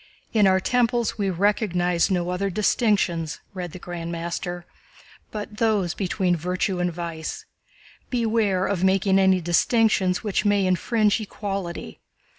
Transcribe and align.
"In 0.33 0.47
our 0.47 0.59
temples 0.59 1.19
we 1.19 1.29
recognize 1.29 2.09
no 2.09 2.31
other 2.31 2.49
distinctions," 2.49 3.39
read 3.53 3.71
the 3.71 3.77
Grand 3.77 4.11
Master, 4.11 4.65
"but 5.29 5.57
those 5.57 5.93
between 5.93 6.35
virtue 6.35 6.79
and 6.79 6.91
vice. 6.91 7.45
Beware 8.09 8.65
of 8.65 8.83
making 8.83 9.19
any 9.19 9.41
distinctions 9.41 10.23
which 10.23 10.43
may 10.43 10.65
infringe 10.65 11.21
equality. 11.21 11.99